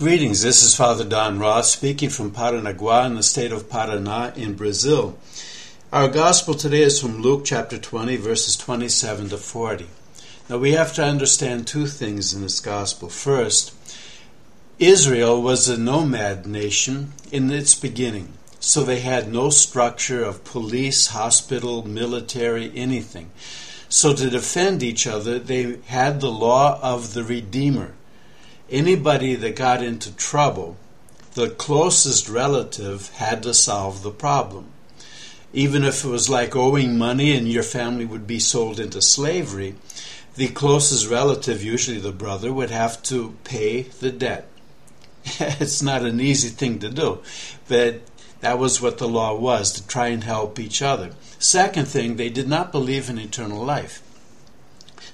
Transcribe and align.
Greetings, 0.00 0.40
this 0.40 0.62
is 0.62 0.74
Father 0.74 1.04
Don 1.04 1.38
Ross 1.38 1.72
speaking 1.72 2.08
from 2.08 2.30
Paranaguá 2.30 3.04
in 3.04 3.16
the 3.16 3.22
state 3.22 3.52
of 3.52 3.68
Paraná 3.68 4.34
in 4.34 4.54
Brazil. 4.54 5.18
Our 5.92 6.08
gospel 6.08 6.54
today 6.54 6.80
is 6.80 6.98
from 6.98 7.20
Luke 7.20 7.44
chapter 7.44 7.76
20, 7.76 8.16
verses 8.16 8.56
27 8.56 9.28
to 9.28 9.36
40. 9.36 9.88
Now 10.48 10.56
we 10.56 10.72
have 10.72 10.94
to 10.94 11.04
understand 11.04 11.66
two 11.66 11.86
things 11.86 12.32
in 12.32 12.40
this 12.40 12.60
gospel. 12.60 13.10
First, 13.10 13.74
Israel 14.78 15.42
was 15.42 15.68
a 15.68 15.76
nomad 15.76 16.46
nation 16.46 17.12
in 17.30 17.50
its 17.50 17.74
beginning, 17.74 18.32
so 18.58 18.82
they 18.82 19.00
had 19.00 19.30
no 19.30 19.50
structure 19.50 20.24
of 20.24 20.44
police, 20.44 21.08
hospital, 21.08 21.86
military, 21.86 22.72
anything. 22.74 23.30
So 23.90 24.14
to 24.14 24.30
defend 24.30 24.82
each 24.82 25.06
other, 25.06 25.38
they 25.38 25.76
had 25.88 26.22
the 26.22 26.32
law 26.32 26.80
of 26.80 27.12
the 27.12 27.22
Redeemer 27.22 27.92
anybody 28.70 29.34
that 29.34 29.56
got 29.56 29.82
into 29.82 30.14
trouble, 30.16 30.76
the 31.34 31.50
closest 31.50 32.28
relative 32.28 33.10
had 33.14 33.42
to 33.42 33.54
solve 33.54 34.02
the 34.02 34.10
problem. 34.10 34.66
Even 35.52 35.84
if 35.84 36.04
it 36.04 36.08
was 36.08 36.28
like 36.28 36.54
owing 36.54 36.96
money 36.96 37.36
and 37.36 37.48
your 37.48 37.62
family 37.62 38.04
would 38.04 38.26
be 38.26 38.38
sold 38.38 38.78
into 38.78 39.02
slavery, 39.02 39.74
the 40.36 40.48
closest 40.48 41.08
relative, 41.08 41.62
usually 41.62 41.98
the 41.98 42.12
brother, 42.12 42.52
would 42.52 42.70
have 42.70 43.02
to 43.04 43.36
pay 43.44 43.82
the 43.82 44.12
debt. 44.12 44.48
it's 45.40 45.82
not 45.82 46.02
an 46.02 46.20
easy 46.20 46.48
thing 46.48 46.78
to 46.78 46.88
do, 46.88 47.20
but 47.68 48.00
that 48.40 48.58
was 48.58 48.80
what 48.80 48.98
the 48.98 49.08
law 49.08 49.34
was 49.34 49.72
to 49.72 49.86
try 49.86 50.08
and 50.08 50.24
help 50.24 50.58
each 50.58 50.80
other. 50.80 51.10
Second 51.38 51.86
thing, 51.88 52.16
they 52.16 52.30
did 52.30 52.48
not 52.48 52.72
believe 52.72 53.10
in 53.10 53.18
eternal 53.18 53.64
life. 53.64 54.02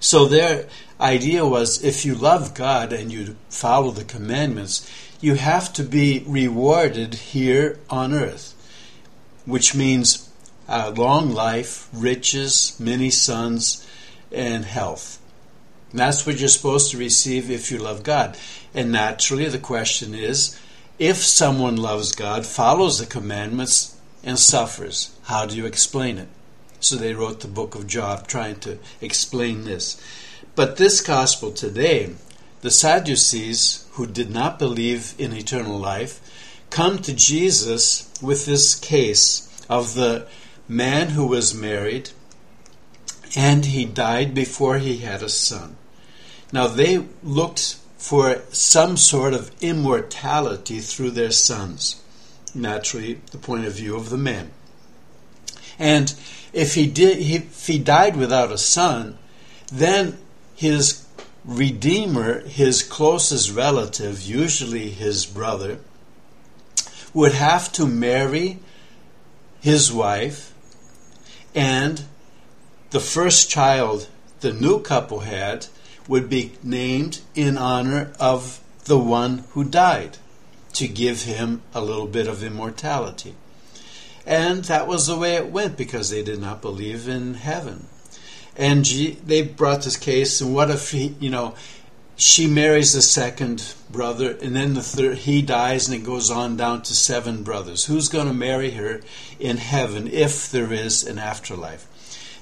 So 0.01 0.27
their 0.27 0.69
idea 1.01 1.47
was 1.47 1.83
if 1.83 2.05
you 2.05 2.15
love 2.15 2.55
God 2.55 2.93
and 2.93 3.13
you 3.13 3.37
follow 3.49 3.91
the 3.91 4.05
commandments, 4.05 4.91
you 5.21 5.35
have 5.35 5.73
to 5.75 5.83
be 5.83 6.25
rewarded 6.27 7.15
here 7.15 7.79
on 7.89 8.13
earth, 8.13 8.55
which 9.45 9.75
means 9.75 10.31
a 10.69 10.91
long 10.91 11.31
life, 11.31 11.89
riches, 11.93 12.77
many 12.79 13.11
sons, 13.11 13.87
and 14.33 14.65
health. 14.65 15.21
And 15.91 16.01
that's 16.01 16.27
what 16.27 16.39
you're 16.39 16.49
supposed 16.49 16.91
to 16.91 16.99
receive 16.99 17.51
if 17.51 17.71
you 17.71 17.79
love 17.79 18.03
God. 18.03 18.37
And 18.75 18.93
naturally, 18.93 19.49
the 19.49 19.59
question 19.59 20.15
is 20.15 20.61
if 20.99 21.19
someone 21.19 21.77
loves 21.77 22.13
God, 22.13 22.45
follows 22.47 22.99
the 22.99 23.07
commandments, 23.07 23.97
and 24.27 24.39
suffers, 24.39 25.17
how 25.25 25.47
do 25.47 25.57
you 25.57 25.67
explain 25.67 26.19
it? 26.19 26.29
So 26.81 26.97
they 26.97 27.15
wrote 27.15 27.41
the 27.41 27.49
book 27.49 27.75
of 27.75 27.87
Job 27.87 28.27
trying 28.27 28.61
to 28.61 28.79
explain 29.01 29.65
this. 29.65 30.01
But 30.55 30.77
this 30.77 31.01
gospel 31.01 31.53
today, 31.53 32.15
the 32.61 32.71
Sadducees, 32.71 33.87
who 33.93 34.07
did 34.07 34.31
not 34.31 34.59
believe 34.59 35.15
in 35.19 35.33
eternal 35.33 35.79
life, 35.79 36.21
come 36.71 36.99
to 36.99 37.15
Jesus 37.15 38.11
with 38.23 38.47
this 38.47 38.75
case 38.75 39.51
of 39.69 39.95
the 39.95 40.27
man 40.69 41.11
who 41.11 41.27
was 41.27 41.55
married 41.55 42.11
and 43.37 43.67
he 43.67 43.85
died 43.85 44.35
before 44.35 44.79
he 44.79 44.99
had 44.99 45.23
a 45.23 45.29
son. 45.29 45.77
Now 46.53 46.67
they 46.67 47.05
looked 47.23 47.77
for 47.99 48.43
some 48.51 48.97
sort 48.97 49.35
of 49.35 49.51
immortality 49.61 50.81
through 50.81 51.11
their 51.11 51.31
sons. 51.31 52.03
Naturally, 52.55 53.21
the 53.33 53.39
point 53.39 53.67
of 53.67 53.75
view 53.75 53.97
of 53.97 54.11
the 54.11 54.17
man. 54.17 54.53
And 55.79 56.15
if 56.53 56.75
he 56.75 56.87
did, 56.87 57.19
if 57.19 57.67
he 57.67 57.79
died 57.79 58.17
without 58.17 58.53
a 58.53 58.59
son, 58.59 59.19
then 59.73 60.19
his 60.55 61.07
redeemer, 61.45 62.41
his 62.41 62.83
closest 62.83 63.53
relative, 63.53 64.23
usually 64.23 64.91
his 64.91 65.27
brother, 65.27 65.79
would 67.13 67.33
have 67.33 67.73
to 67.73 67.87
marry 67.87 68.59
his 69.61 69.93
wife, 69.93 70.53
and 71.55 72.05
the 72.91 73.01
first 73.01 73.51
child 73.51 74.09
the 74.41 74.53
new 74.53 74.81
couple 74.81 75.21
had 75.21 75.67
would 76.09 76.29
be 76.29 76.53
named 76.63 77.21
in 77.35 77.59
honor 77.59 78.13
of 78.21 78.61
the 78.85 78.99
one 78.99 79.45
who 79.51 79.65
died 79.65 80.19
to 80.73 80.87
give 80.87 81.23
him 81.23 81.63
a 81.75 81.81
little 81.81 82.07
bit 82.07 82.29
of 82.29 82.43
immortality. 82.43 83.35
And 84.27 84.65
that 84.65 84.89
was 84.89 85.07
the 85.07 85.17
way 85.17 85.37
it 85.37 85.53
went 85.53 85.77
because 85.77 86.11
they 86.11 86.23
did 86.23 86.41
not 86.41 86.61
believe 86.61 87.09
in 87.09 87.35
heaven. 87.35 87.87
And 88.57 88.85
G, 88.85 89.19
they 89.25 89.43
brought 89.43 89.83
this 89.83 89.97
case, 89.97 90.41
and 90.41 90.55
what 90.55 90.71
if 90.71 90.91
he, 90.91 91.15
you 91.21 91.31
know, 91.31 91.55
she 92.17 92.47
marries 92.47 92.95
the 92.95 93.03
second 93.03 93.75
brother, 93.91 94.37
and 94.43 94.57
then 94.57 94.75
the 94.75 94.83
third, 94.83 95.19
he 95.19 95.43
dies, 95.43 95.87
and 95.87 95.95
it 95.97 96.05
goes 96.05 96.31
on 96.31 96.57
down 96.57 96.83
to 96.83 96.95
seven 96.95 97.43
brothers. 97.43 97.85
Who's 97.85 98.09
going 98.09 98.27
to 98.27 98.33
marry 98.33 98.71
her 98.71 99.03
in 99.39 99.59
heaven 99.59 100.09
if 100.09 100.51
there 100.51 100.73
is 100.73 101.07
an 101.07 101.19
afterlife? 101.19 101.87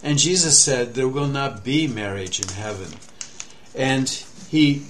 And 0.02 0.18
Jesus 0.18 0.58
said, 0.58 0.94
There 0.94 1.08
will 1.08 1.26
not 1.26 1.64
be 1.64 1.88
marriage 1.88 2.40
in 2.40 2.48
heaven. 2.48 2.98
And 3.74 4.08
he 4.48 4.84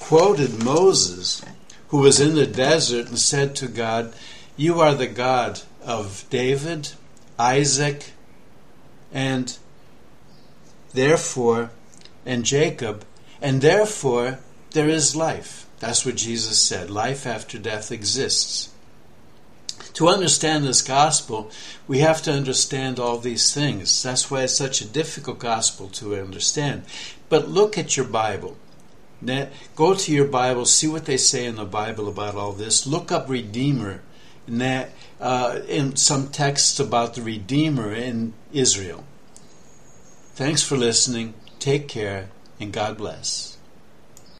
quoted 0.00 0.64
Moses, 0.64 1.44
who 1.88 1.98
was 1.98 2.18
in 2.18 2.34
the 2.34 2.46
desert 2.46 3.08
and 3.08 3.18
said 3.18 3.54
to 3.56 3.68
God, 3.68 4.14
You 4.56 4.80
are 4.80 4.94
the 4.94 5.06
God 5.06 5.60
of 5.84 6.24
David, 6.30 6.90
Isaac, 7.38 8.12
and 9.12 9.56
therefore, 10.92 11.70
and 12.26 12.44
Jacob, 12.44 13.04
and 13.40 13.60
therefore 13.60 14.38
there 14.72 14.88
is 14.88 15.14
life. 15.14 15.66
That's 15.80 16.06
what 16.06 16.16
Jesus 16.16 16.60
said. 16.60 16.90
Life 16.90 17.26
after 17.26 17.58
death 17.58 17.92
exists. 17.92 18.70
To 19.94 20.08
understand 20.08 20.64
this 20.64 20.82
gospel, 20.82 21.50
we 21.86 21.98
have 21.98 22.22
to 22.22 22.32
understand 22.32 22.98
all 22.98 23.18
these 23.18 23.54
things. 23.54 24.02
That's 24.02 24.30
why 24.30 24.42
it's 24.42 24.54
such 24.54 24.80
a 24.80 24.86
difficult 24.86 25.38
gospel 25.38 25.88
to 25.90 26.16
understand. 26.16 26.84
But 27.28 27.48
look 27.48 27.78
at 27.78 27.96
your 27.96 28.06
Bible. 28.06 28.56
Go 29.76 29.94
to 29.94 30.12
your 30.12 30.26
Bible, 30.26 30.64
see 30.64 30.88
what 30.88 31.04
they 31.04 31.16
say 31.16 31.46
in 31.46 31.56
the 31.56 31.64
Bible 31.64 32.08
about 32.08 32.34
all 32.34 32.52
this. 32.52 32.86
Look 32.86 33.12
up 33.12 33.28
Redeemer 33.28 34.02
that, 34.48 34.90
uh, 35.20 35.60
in 35.68 35.96
some 35.96 36.28
texts 36.28 36.78
about 36.78 37.14
the 37.14 37.22
Redeemer 37.22 37.92
in 37.92 38.34
Israel. 38.52 39.04
Thanks 40.34 40.62
for 40.62 40.76
listening. 40.76 41.34
Take 41.58 41.88
care, 41.88 42.28
and 42.58 42.72
God 42.72 42.98
bless. 42.98 43.53